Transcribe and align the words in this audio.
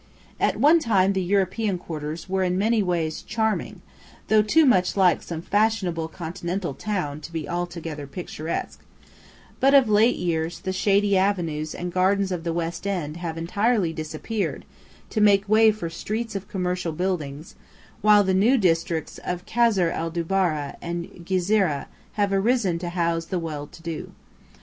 At 0.39 0.57
one 0.59 0.79
time 0.79 1.13
the 1.13 1.21
European 1.21 1.77
quarters 1.77 2.27
were 2.27 2.41
in 2.41 2.57
many 2.57 2.81
ways 2.81 3.21
charming, 3.21 3.83
though 4.29 4.41
too 4.41 4.65
much 4.65 4.97
like 4.97 5.21
some 5.21 5.43
fashionable 5.43 6.07
continental 6.07 6.73
town 6.73 7.21
to 7.21 7.31
be 7.31 7.47
altogether 7.47 8.07
picturesque; 8.07 8.79
but 9.59 9.75
of 9.75 9.87
late 9.87 10.15
years 10.15 10.57
the 10.61 10.73
shady 10.73 11.15
avenues 11.15 11.75
and 11.75 11.93
gardens 11.93 12.31
of 12.31 12.43
the 12.43 12.51
west 12.51 12.87
end 12.87 13.17
have 13.17 13.37
entirely 13.37 13.93
disappeared 13.93 14.65
to 15.11 15.21
make 15.21 15.47
way 15.47 15.69
for 15.69 15.87
streets 15.87 16.35
of 16.35 16.47
commercial 16.47 16.93
buildings, 16.93 17.53
while 18.01 18.23
the 18.23 18.33
new 18.33 18.57
districts 18.57 19.19
of 19.23 19.45
Kasr 19.45 19.91
el 19.91 20.09
Dubara 20.09 20.77
and 20.81 21.23
Ghezireh 21.23 21.85
have 22.13 22.33
arisen 22.33 22.79
to 22.79 22.89
house 22.89 23.25
the 23.25 23.37
well 23.37 23.67
to 23.67 23.83
do. 23.83 24.11